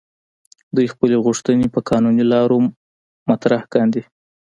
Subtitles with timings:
[0.75, 2.57] دوی خپلې غوښتنې په قانوني لارو
[3.29, 4.01] مطرح کاندي.